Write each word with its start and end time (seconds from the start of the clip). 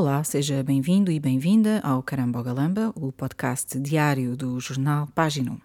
Olá, 0.00 0.22
seja 0.22 0.62
bem-vindo 0.62 1.10
e 1.10 1.18
bem-vinda 1.18 1.80
ao 1.82 2.00
Caramba 2.04 2.40
Galamba, 2.40 2.92
o 2.94 3.10
podcast 3.10 3.76
diário 3.80 4.36
do 4.36 4.60
jornal 4.60 5.08
Página 5.12 5.50
1. 5.50 5.58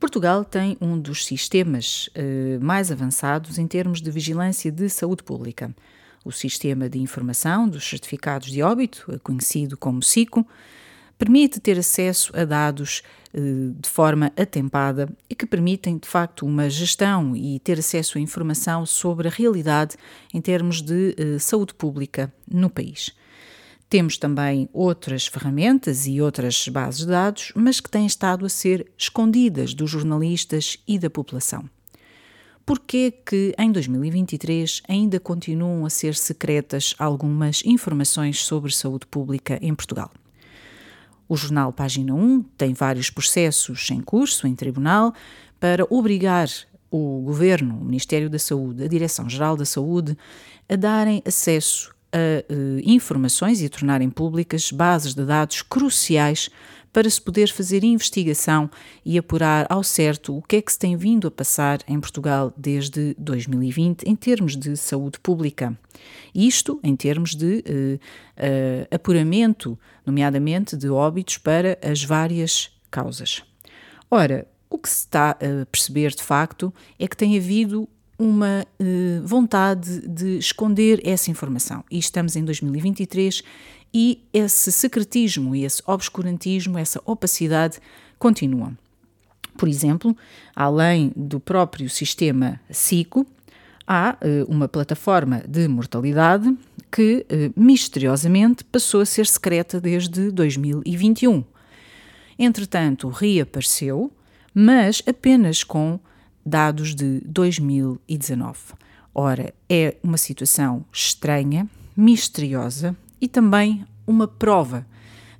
Portugal 0.00 0.44
tem 0.44 0.76
um 0.80 0.98
dos 0.98 1.24
sistemas 1.24 2.10
eh, 2.16 2.58
mais 2.60 2.90
avançados 2.90 3.56
em 3.56 3.68
termos 3.68 4.02
de 4.02 4.10
vigilância 4.10 4.72
de 4.72 4.88
saúde 4.88 5.22
pública. 5.22 5.72
O 6.24 6.32
Sistema 6.32 6.88
de 6.88 6.98
Informação 6.98 7.68
dos 7.68 7.88
Certificados 7.88 8.50
de 8.50 8.60
Óbito, 8.60 9.20
conhecido 9.22 9.76
como 9.76 10.02
SICO, 10.02 10.44
permite 11.16 11.60
ter 11.60 11.78
acesso 11.78 12.36
a 12.36 12.44
dados 12.44 13.02
eh, 13.32 13.38
de 13.78 13.88
forma 13.88 14.32
atempada 14.36 15.08
e 15.30 15.36
que 15.36 15.46
permitem, 15.46 15.96
de 15.96 16.08
facto, 16.08 16.44
uma 16.44 16.68
gestão 16.68 17.36
e 17.36 17.60
ter 17.60 17.78
acesso 17.78 18.18
a 18.18 18.20
informação 18.20 18.84
sobre 18.84 19.28
a 19.28 19.30
realidade 19.30 19.94
em 20.34 20.40
termos 20.40 20.82
de 20.82 21.14
eh, 21.16 21.38
saúde 21.38 21.72
pública 21.72 22.34
no 22.50 22.68
país. 22.68 23.16
Temos 23.88 24.18
também 24.18 24.68
outras 24.70 25.26
ferramentas 25.26 26.06
e 26.06 26.20
outras 26.20 26.68
bases 26.68 27.00
de 27.00 27.06
dados, 27.06 27.52
mas 27.54 27.80
que 27.80 27.90
têm 27.90 28.04
estado 28.04 28.44
a 28.44 28.48
ser 28.48 28.92
escondidas 28.98 29.72
dos 29.72 29.90
jornalistas 29.90 30.76
e 30.86 30.98
da 30.98 31.08
população. 31.08 31.64
Por 32.66 32.80
que 32.80 33.10
que 33.10 33.54
em 33.58 33.72
2023 33.72 34.82
ainda 34.86 35.18
continuam 35.18 35.86
a 35.86 35.90
ser 35.90 36.14
secretas 36.14 36.94
algumas 36.98 37.62
informações 37.64 38.44
sobre 38.44 38.70
saúde 38.74 39.06
pública 39.06 39.58
em 39.62 39.74
Portugal? 39.74 40.10
O 41.26 41.34
jornal 41.34 41.72
Página 41.72 42.14
1 42.14 42.42
tem 42.58 42.74
vários 42.74 43.08
processos 43.08 43.90
em 43.90 44.02
curso 44.02 44.46
em 44.46 44.54
tribunal 44.54 45.14
para 45.58 45.86
obrigar 45.88 46.50
o 46.90 47.22
Governo, 47.22 47.80
o 47.80 47.84
Ministério 47.86 48.28
da 48.28 48.38
Saúde, 48.38 48.84
a 48.84 48.88
Direção-Geral 48.88 49.56
da 49.56 49.64
Saúde, 49.64 50.14
a 50.68 50.76
darem 50.76 51.22
acesso 51.24 51.96
a 52.12 52.52
uh, 52.52 52.80
informações 52.84 53.60
e 53.60 53.66
a 53.66 53.68
tornarem 53.68 54.10
públicas 54.10 54.70
bases 54.72 55.14
de 55.14 55.24
dados 55.24 55.62
cruciais 55.62 56.50
para 56.92 57.08
se 57.08 57.20
poder 57.20 57.48
fazer 57.48 57.84
investigação 57.84 58.70
e 59.04 59.18
apurar 59.18 59.66
ao 59.68 59.82
certo 59.82 60.36
o 60.36 60.42
que 60.42 60.56
é 60.56 60.62
que 60.62 60.72
se 60.72 60.78
tem 60.78 60.96
vindo 60.96 61.28
a 61.28 61.30
passar 61.30 61.80
em 61.86 62.00
Portugal 62.00 62.52
desde 62.56 63.14
2020 63.18 64.02
em 64.04 64.16
termos 64.16 64.56
de 64.56 64.76
saúde 64.76 65.18
pública. 65.20 65.78
Isto 66.34 66.80
em 66.82 66.96
termos 66.96 67.34
de 67.34 67.64
uh, 67.68 67.94
uh, 67.94 68.94
apuramento, 68.94 69.78
nomeadamente 70.04 70.76
de 70.76 70.88
óbitos 70.88 71.38
para 71.38 71.78
as 71.82 72.02
várias 72.02 72.70
causas. 72.90 73.42
Ora, 74.10 74.46
o 74.70 74.78
que 74.78 74.88
se 74.88 75.00
está 75.00 75.30
a 75.30 75.66
perceber 75.66 76.10
de 76.10 76.22
facto 76.22 76.72
é 76.98 77.06
que 77.06 77.16
tem 77.16 77.36
havido 77.36 77.88
uma 78.18 78.66
uh, 78.80 79.26
vontade 79.26 80.00
de 80.08 80.38
esconder 80.38 81.00
essa 81.04 81.30
informação. 81.30 81.84
E 81.90 81.98
estamos 81.98 82.34
em 82.34 82.44
2023 82.44 83.42
e 83.94 84.22
esse 84.32 84.72
secretismo 84.72 85.54
esse 85.54 85.82
obscurantismo, 85.86 86.78
essa 86.78 87.00
opacidade 87.06 87.78
continuam. 88.18 88.76
Por 89.56 89.68
exemplo, 89.68 90.16
além 90.54 91.12
do 91.16 91.40
próprio 91.40 91.88
sistema 91.88 92.60
SICO, 92.70 93.26
há 93.86 94.16
uh, 94.20 94.52
uma 94.52 94.68
plataforma 94.68 95.42
de 95.48 95.66
mortalidade 95.68 96.56
que 96.90 97.24
uh, 97.30 97.60
misteriosamente 97.60 98.64
passou 98.64 99.00
a 99.00 99.06
ser 99.06 99.26
secreta 99.26 99.80
desde 99.80 100.30
2021. 100.30 101.44
Entretanto, 102.38 103.08
reapareceu, 103.08 104.12
mas 104.54 105.02
apenas 105.06 105.64
com 105.64 105.98
dados 106.48 106.94
de 106.94 107.20
2019. 107.24 108.58
Ora, 109.14 109.52
é 109.68 109.96
uma 110.02 110.16
situação 110.16 110.84
estranha, 110.92 111.68
misteriosa 111.96 112.96
e 113.20 113.28
também 113.28 113.84
uma 114.06 114.26
prova 114.26 114.86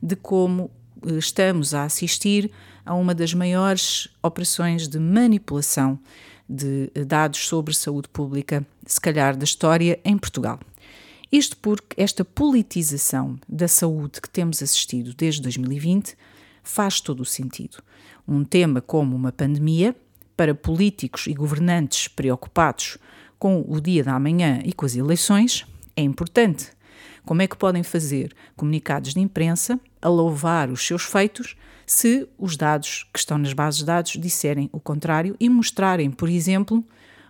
de 0.03 0.17
como 0.17 0.71
eh, 1.07 1.15
estamos 1.15 1.75
a 1.75 1.85
assistir 1.85 2.51
a 2.85 2.95
uma 2.95 3.15
das 3.15 3.35
maiores 3.35 4.09
operações 4.23 4.89
de 4.89 4.99
manipulação 4.99 5.99
de 6.49 6.91
eh, 6.95 7.05
dados 7.05 7.47
sobre 7.47 7.75
saúde 7.75 8.09
pública, 8.09 8.67
se 8.87 9.01
calhar 9.01 9.37
da 9.37 9.45
história 9.45 9.99
em 10.05 10.17
Portugal. 10.17 10.59
Isto 11.31 11.57
porque 11.59 12.01
esta 12.01 12.25
politização 12.25 13.39
da 13.49 13.69
saúde 13.69 14.21
que 14.21 14.31
temos 14.31 14.63
assistido 14.63 15.15
desde 15.15 15.43
2020 15.43 16.17
faz 16.63 17.01
todo 17.01 17.21
o 17.21 17.25
sentido. 17.25 17.83
Um 18.27 18.45
tema 18.45 18.81
como 18.81 19.15
uma 19.15 19.31
pandemia 19.31 19.95
para 20.39 20.55
políticos 20.55 21.27
e 21.27 21.35
governantes 21.35 22.07
preocupados 22.07 22.97
com 23.41 23.65
o 23.69 23.81
dia 23.81 24.05
da 24.05 24.17
manhã 24.21 24.61
e 24.65 24.73
com 24.73 24.87
as 24.87 24.95
eleições 24.95 25.67
é 25.97 26.03
importante. 26.03 26.69
Como 27.27 27.43
é 27.43 27.49
que 27.49 27.57
podem 27.57 27.83
fazer 27.83 28.33
comunicados 28.55 29.15
de 29.15 29.21
imprensa 29.21 29.81
a 30.01 30.09
louvar 30.09 30.71
os 30.71 30.87
seus 30.87 31.03
feitos 31.03 31.57
se 31.85 32.29
os 32.39 32.57
dados 32.57 33.05
que 33.13 33.19
estão 33.19 33.37
nas 33.37 33.53
bases 33.53 33.81
de 33.81 33.87
dados 33.87 34.13
disserem 34.13 34.71
o 34.73 34.79
contrário 34.79 35.35
e 35.41 35.49
mostrarem, 35.49 36.09
por 36.09 36.29
exemplo, 36.29 36.85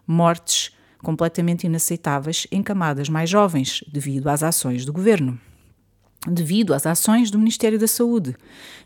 mortes 0.06 0.76
completamente 1.02 1.66
inaceitáveis 1.66 2.46
em 2.52 2.62
camadas 2.62 3.08
mais 3.08 3.30
jovens 3.30 3.82
devido 3.90 4.28
às 4.28 4.42
ações 4.42 4.84
do 4.84 4.92
governo? 4.92 5.40
Devido 6.26 6.74
às 6.74 6.84
ações 6.84 7.30
do 7.30 7.38
Ministério 7.38 7.78
da 7.78 7.88
Saúde, 7.88 8.36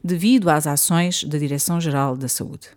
devido 0.05 0.49
às 0.49 0.69
ações 0.69 1.25
da 1.25 1.39
Direção-Geral 1.39 2.17
da 2.17 2.29
Saúde. 2.29 2.69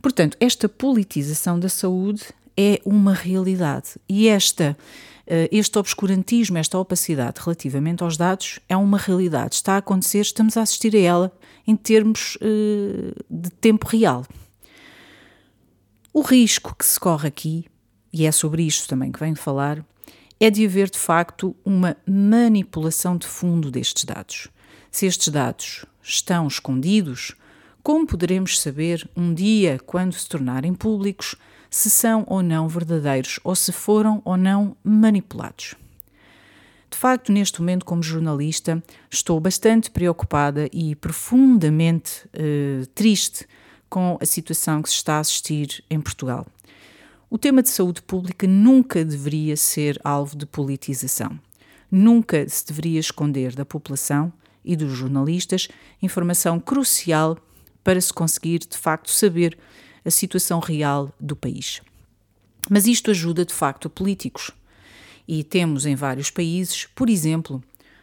Portanto, 0.00 0.36
esta 0.40 0.68
politização 0.68 1.58
da 1.58 1.68
saúde 1.68 2.24
é 2.56 2.80
uma 2.84 3.12
realidade 3.12 3.90
e 4.08 4.28
esta 4.28 4.76
eh, 5.26 5.48
este 5.50 5.76
obscurantismo, 5.78 6.56
esta 6.56 6.78
opacidade 6.78 7.40
relativamente 7.40 8.02
aos 8.02 8.16
dados 8.16 8.60
é 8.68 8.76
uma 8.76 8.96
realidade, 8.96 9.56
está 9.56 9.74
a 9.74 9.78
acontecer, 9.78 10.20
estamos 10.20 10.56
a 10.56 10.62
assistir 10.62 10.94
a 10.94 11.00
ela 11.00 11.32
em 11.66 11.74
termos 11.74 12.36
uh, 12.36 13.24
de 13.28 13.50
tempo 13.50 13.88
real. 13.88 14.24
O 16.12 16.22
risco 16.22 16.74
que 16.78 16.86
se 16.86 16.98
corre 16.98 17.26
aqui, 17.26 17.66
e 18.12 18.24
é 18.24 18.30
sobre 18.30 18.62
isto 18.62 18.88
também 18.88 19.10
que 19.10 19.18
venho 19.18 19.34
falar, 19.34 19.84
é 20.38 20.48
de 20.48 20.64
haver 20.64 20.88
de 20.88 20.98
facto 20.98 21.56
uma 21.64 21.96
manipulação 22.06 23.16
de 23.16 23.26
fundo 23.26 23.68
destes 23.68 24.04
dados. 24.04 24.48
Se 24.92 25.06
estes 25.06 25.28
dados 25.28 25.84
estão 26.00 26.46
escondidos, 26.46 27.34
como 27.86 28.04
poderemos 28.04 28.58
saber 28.58 29.08
um 29.16 29.32
dia, 29.32 29.78
quando 29.86 30.12
se 30.12 30.28
tornarem 30.28 30.74
públicos, 30.74 31.36
se 31.70 31.88
são 31.88 32.24
ou 32.26 32.42
não 32.42 32.66
verdadeiros 32.66 33.38
ou 33.44 33.54
se 33.54 33.70
foram 33.70 34.20
ou 34.24 34.36
não 34.36 34.76
manipulados? 34.82 35.76
De 36.90 36.98
facto, 36.98 37.30
neste 37.30 37.60
momento, 37.60 37.84
como 37.84 38.02
jornalista, 38.02 38.82
estou 39.08 39.38
bastante 39.38 39.88
preocupada 39.88 40.68
e 40.72 40.96
profundamente 40.96 42.28
eh, 42.32 42.82
triste 42.92 43.46
com 43.88 44.18
a 44.20 44.26
situação 44.26 44.82
que 44.82 44.88
se 44.88 44.96
está 44.96 45.18
a 45.18 45.20
assistir 45.20 45.84
em 45.88 46.00
Portugal. 46.00 46.44
O 47.30 47.38
tema 47.38 47.62
de 47.62 47.68
saúde 47.68 48.02
pública 48.02 48.48
nunca 48.48 49.04
deveria 49.04 49.56
ser 49.56 49.96
alvo 50.02 50.34
de 50.34 50.44
politização. 50.44 51.38
Nunca 51.88 52.48
se 52.48 52.66
deveria 52.66 52.98
esconder 52.98 53.54
da 53.54 53.64
população 53.64 54.32
e 54.64 54.74
dos 54.74 54.90
jornalistas 54.90 55.68
informação 56.02 56.58
crucial 56.58 57.38
para 57.86 58.00
se 58.00 58.12
conseguir 58.12 58.58
de 58.68 58.76
facto 58.76 59.12
saber 59.12 59.56
a 60.04 60.10
situação 60.10 60.58
real 60.58 61.08
do 61.20 61.36
país. 61.36 61.80
Mas 62.68 62.84
isto 62.88 63.12
ajuda 63.12 63.44
de 63.44 63.54
facto 63.54 63.88
políticos. 63.88 64.50
E 65.28 65.44
temos 65.44 65.86
em 65.86 65.94
vários 65.94 66.28
países, 66.28 66.88
por 66.96 67.08
exemplo, 67.08 67.62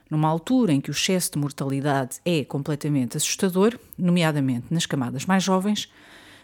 numa 0.10 0.30
altura 0.30 0.72
em 0.72 0.80
que 0.80 0.90
o 0.90 0.94
excesso 0.94 1.34
de 1.34 1.38
mortalidade 1.38 2.22
é 2.24 2.46
completamente 2.46 3.18
assustador, 3.18 3.78
nomeadamente 3.98 4.68
nas 4.70 4.86
camadas 4.86 5.26
mais 5.26 5.44
jovens, 5.44 5.92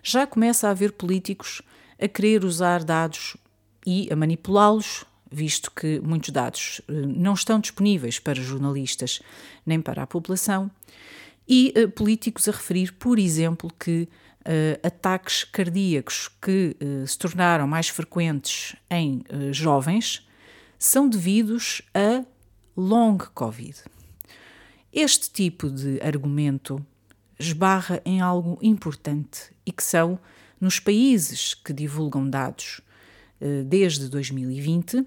já 0.04 0.28
começa 0.28 0.68
a 0.68 0.72
haver 0.72 0.92
políticos 0.92 1.62
a 1.98 2.10
querer 2.10 2.44
usar 2.44 2.84
dados 2.84 3.38
e 3.88 4.10
a 4.12 4.18
manipulá-los, 4.18 5.06
visto 5.32 5.72
que 5.72 6.02
muitos 6.02 6.32
dados 6.32 6.82
eh, 6.90 6.92
não 6.92 7.36
estão 7.36 7.58
disponíveis 7.58 8.20
para 8.20 8.42
jornalistas 8.42 9.22
nem 9.66 9.80
para 9.80 10.04
a 10.04 10.08
população, 10.08 10.70
e 11.50 11.74
uh, 11.76 11.90
políticos 11.90 12.48
a 12.48 12.52
referir, 12.52 12.94
por 12.94 13.18
exemplo, 13.18 13.72
que 13.80 14.08
uh, 14.42 14.88
ataques 14.88 15.44
cardíacos 15.44 16.30
que 16.40 16.78
uh, 16.80 17.08
se 17.08 17.18
tornaram 17.18 17.68
mais 17.68 17.90
frequentes 17.90 18.76
em 18.88 19.24
jovens 19.52 20.28
são 20.78 21.10
devidos 21.10 21.82
a 21.94 22.24
long 22.78 23.18
Covid. 23.34 23.76
Este 24.94 25.32
tipo 25.32 25.70
de 25.70 26.00
argumento 26.02 26.86
esbarra 27.38 28.00
em 28.06 28.22
algo 28.22 28.60
importante 28.62 29.52
e 29.66 29.72
que 29.72 29.84
são 29.84 30.20
nos 30.62 30.80
países 30.80 31.54
que 31.54 31.74
divulgam 31.74 32.30
dados 32.30 32.82
desde 33.66 34.10
2020, 34.10 35.06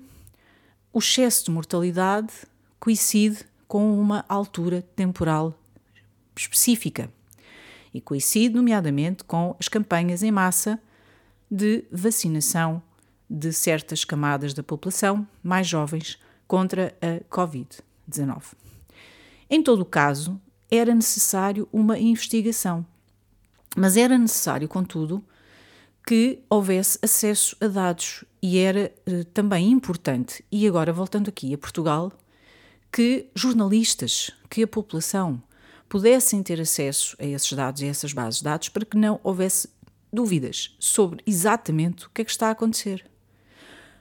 o 0.92 0.98
excesso 0.98 1.46
de 1.46 1.50
mortalidade 1.50 2.32
coincide 2.80 3.44
com 3.68 4.00
uma 4.00 4.24
altura 4.28 4.82
temporal 4.94 5.58
específica 6.36 7.10
e 7.92 8.00
coincide, 8.00 8.54
nomeadamente, 8.54 9.24
com 9.24 9.54
as 9.58 9.68
campanhas 9.68 10.22
em 10.22 10.30
massa 10.30 10.80
de 11.50 11.84
vacinação 11.90 12.82
de 13.28 13.52
certas 13.52 14.04
camadas 14.04 14.54
da 14.54 14.62
população 14.62 15.26
mais 15.42 15.66
jovens 15.66 16.18
contra 16.46 16.96
a 17.00 17.24
Covid-19. 17.34 18.54
Em 19.48 19.62
todo 19.62 19.80
o 19.80 19.86
caso, 19.86 20.40
era 20.70 20.94
necessário 20.94 21.68
uma 21.72 21.98
investigação. 21.98 22.84
Mas 23.76 23.96
era 23.96 24.16
necessário, 24.16 24.68
contudo, 24.68 25.22
que 26.06 26.40
houvesse 26.48 26.98
acesso 27.02 27.56
a 27.60 27.68
dados 27.68 28.24
e 28.42 28.58
era 28.58 28.92
eh, 29.06 29.24
também 29.32 29.70
importante, 29.70 30.44
e 30.50 30.66
agora 30.66 30.92
voltando 30.92 31.28
aqui 31.28 31.54
a 31.54 31.58
Portugal, 31.58 32.12
que 32.90 33.28
jornalistas, 33.34 34.30
que 34.50 34.62
a 34.62 34.66
população 34.66 35.42
pudessem 35.92 36.42
ter 36.42 36.58
acesso 36.58 37.14
a 37.20 37.26
esses 37.26 37.52
dados 37.52 37.82
e 37.82 37.84
a 37.84 37.88
essas 37.88 38.14
bases 38.14 38.38
de 38.38 38.44
dados 38.44 38.70
para 38.70 38.86
que 38.86 38.96
não 38.96 39.20
houvesse 39.22 39.68
dúvidas 40.10 40.74
sobre 40.78 41.22
exatamente 41.26 42.06
o 42.06 42.10
que 42.14 42.22
é 42.22 42.24
que 42.24 42.30
está 42.30 42.48
a 42.48 42.52
acontecer. 42.52 43.04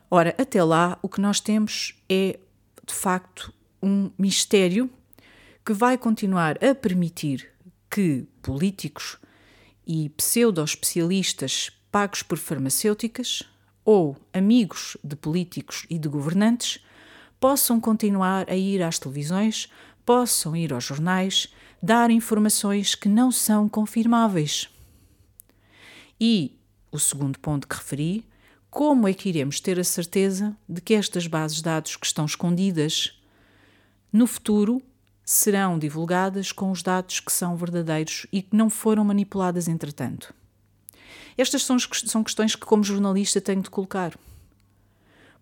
Ora, 0.09 0.33
até 0.37 0.63
lá, 0.63 0.97
o 1.01 1.09
que 1.09 1.19
nós 1.19 1.41
temos 1.41 2.01
é, 2.07 2.39
de 2.87 2.93
facto, 2.93 3.53
um 3.83 4.09
mistério 4.17 4.89
que 5.65 5.73
vai 5.73 5.97
continuar 5.97 6.57
a 6.63 6.73
permitir 6.73 7.49
que 7.89 8.25
políticos 8.41 9.17
e 9.85 10.07
pseudo-especialistas 10.11 11.71
pagos 11.91 12.23
por 12.23 12.37
farmacêuticas 12.37 13.43
ou 13.83 14.15
amigos 14.33 14.95
de 15.03 15.17
políticos 15.17 15.85
e 15.89 15.99
de 15.99 16.07
governantes 16.07 16.81
possam 17.37 17.81
continuar 17.81 18.49
a 18.49 18.55
ir 18.55 18.81
às 18.81 18.97
televisões, 18.97 19.69
possam 20.05 20.55
ir 20.55 20.71
aos 20.71 20.85
jornais, 20.85 21.53
dar 21.81 22.11
informações 22.11 22.93
que 22.93 23.09
não 23.09 23.31
são 23.31 23.67
confirmáveis. 23.67 24.69
E 26.19 26.55
o 26.91 26.99
segundo 26.99 27.39
ponto 27.39 27.67
que 27.67 27.75
referi, 27.75 28.25
como 28.69 29.07
é 29.07 29.13
que 29.13 29.29
iremos 29.29 29.59
ter 29.59 29.79
a 29.79 29.83
certeza 29.83 30.55
de 30.69 30.79
que 30.79 30.93
estas 30.93 31.25
bases 31.25 31.57
de 31.57 31.63
dados 31.63 31.95
que 31.95 32.05
estão 32.05 32.25
escondidas 32.25 33.19
no 34.13 34.27
futuro 34.27 34.81
serão 35.25 35.79
divulgadas 35.79 36.51
com 36.51 36.71
os 36.71 36.83
dados 36.83 37.19
que 37.19 37.31
são 37.31 37.55
verdadeiros 37.55 38.27
e 38.31 38.41
que 38.41 38.55
não 38.55 38.69
foram 38.69 39.03
manipuladas 39.03 39.67
entretanto? 39.67 40.33
Estas 41.37 41.63
são, 41.63 41.77
são 41.79 42.23
questões 42.23 42.55
que, 42.55 42.65
como 42.65 42.83
jornalista, 42.83 43.41
tenho 43.41 43.61
de 43.61 43.69
colocar. 43.69 44.17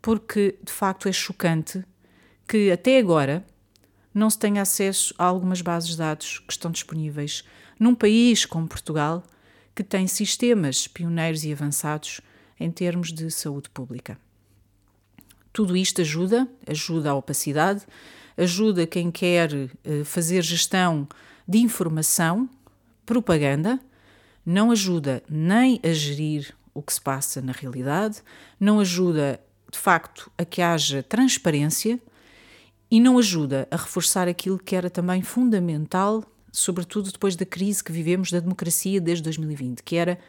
Porque, 0.01 0.57
de 0.63 0.71
facto, 0.71 1.09
é 1.09 1.11
chocante 1.11 1.83
que 2.47 2.71
até 2.71 2.99
agora 2.99 3.45
não 4.13 4.29
se 4.29 4.39
tenha 4.39 4.61
acesso 4.61 5.13
a 5.17 5.25
algumas 5.25 5.61
bases 5.61 5.89
de 5.89 5.97
dados 5.97 6.39
que 6.39 6.51
estão 6.51 6.71
disponíveis 6.71 7.43
num 7.79 7.95
país 7.95 8.45
como 8.45 8.67
Portugal 8.67 9.23
que 9.75 9.83
tem 9.83 10.07
sistemas 10.07 10.87
pioneiros 10.87 11.43
e 11.43 11.53
avançados 11.53 12.21
em 12.59 12.69
termos 12.69 13.13
de 13.13 13.31
saúde 13.31 13.69
pública. 13.69 14.17
Tudo 15.53 15.77
isto 15.77 16.01
ajuda, 16.01 16.47
ajuda 16.67 17.11
a 17.11 17.15
opacidade, 17.15 17.85
ajuda 18.37 18.85
quem 18.85 19.09
quer 19.09 19.51
eh, 19.53 20.03
fazer 20.03 20.43
gestão 20.43 21.07
de 21.47 21.59
informação, 21.59 22.49
propaganda, 23.05 23.79
não 24.45 24.71
ajuda 24.71 25.23
nem 25.29 25.79
a 25.83 25.91
gerir 25.93 26.53
o 26.73 26.81
que 26.81 26.93
se 26.93 27.01
passa 27.01 27.41
na 27.41 27.51
realidade, 27.51 28.21
não 28.59 28.79
ajuda 28.79 29.39
de 29.71 29.77
facto 29.77 30.31
a 30.37 30.45
que 30.45 30.61
haja 30.61 31.03
transparência 31.03 31.99
e 32.89 32.99
não 32.99 33.17
ajuda 33.17 33.67
a 33.69 33.75
reforçar 33.75 34.27
aquilo 34.27 34.57
que 34.57 34.75
era 34.75 34.89
também 34.89 35.21
fundamental 35.21 36.23
sobretudo 36.51 37.11
depois 37.11 37.35
da 37.35 37.45
crise 37.45 37.83
que 37.83 37.91
vivemos 37.91 38.31
da 38.31 38.39
democracia 38.39 38.99
desde 38.99 39.23
2020, 39.23 39.83
que 39.83 39.95
era 39.95 40.19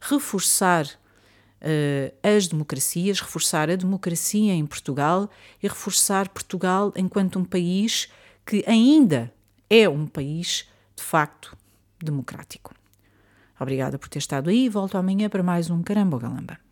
reforçar 0.00 0.86
uh, 0.86 2.14
as 2.22 2.46
democracias, 2.46 3.20
reforçar 3.20 3.70
a 3.70 3.76
democracia 3.76 4.52
em 4.52 4.66
Portugal 4.66 5.30
e 5.62 5.68
reforçar 5.68 6.28
Portugal 6.28 6.92
enquanto 6.96 7.38
um 7.38 7.44
país 7.44 8.08
que 8.44 8.64
ainda 8.66 9.32
é 9.68 9.88
um 9.88 10.06
país 10.06 10.68
de 10.94 11.02
facto 11.02 11.56
democrático. 12.02 12.74
Obrigada 13.58 13.98
por 13.98 14.08
ter 14.08 14.18
estado 14.18 14.50
aí 14.50 14.66
e 14.66 14.68
volto 14.68 14.96
amanhã 14.96 15.28
para 15.28 15.42
mais 15.42 15.70
um 15.70 15.82
Caramba 15.82 16.18
Galamba. 16.18 16.65